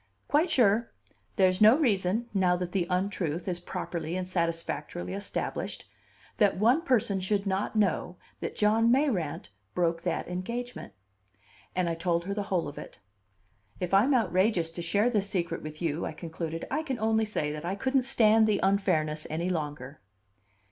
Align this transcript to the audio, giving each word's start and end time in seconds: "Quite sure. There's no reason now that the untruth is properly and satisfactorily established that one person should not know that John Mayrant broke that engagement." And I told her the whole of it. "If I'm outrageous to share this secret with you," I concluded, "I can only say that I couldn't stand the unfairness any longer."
"Quite 0.27 0.49
sure. 0.49 0.91
There's 1.35 1.61
no 1.61 1.77
reason 1.77 2.27
now 2.33 2.55
that 2.55 2.71
the 2.71 2.87
untruth 2.89 3.47
is 3.47 3.59
properly 3.59 4.15
and 4.15 4.27
satisfactorily 4.27 5.13
established 5.13 5.85
that 6.37 6.57
one 6.57 6.81
person 6.81 7.19
should 7.19 7.45
not 7.45 7.75
know 7.75 8.17
that 8.39 8.55
John 8.55 8.89
Mayrant 8.91 9.49
broke 9.75 10.01
that 10.01 10.27
engagement." 10.27 10.93
And 11.75 11.87
I 11.87 11.93
told 11.93 12.25
her 12.25 12.33
the 12.33 12.41
whole 12.49 12.67
of 12.67 12.79
it. 12.79 12.99
"If 13.79 13.93
I'm 13.93 14.15
outrageous 14.15 14.71
to 14.71 14.81
share 14.81 15.11
this 15.11 15.29
secret 15.29 15.61
with 15.61 15.83
you," 15.83 16.03
I 16.03 16.13
concluded, 16.13 16.65
"I 16.71 16.81
can 16.81 16.97
only 16.97 17.25
say 17.25 17.51
that 17.51 17.63
I 17.63 17.75
couldn't 17.75 18.01
stand 18.01 18.47
the 18.47 18.59
unfairness 18.63 19.27
any 19.29 19.49
longer." 19.51 20.01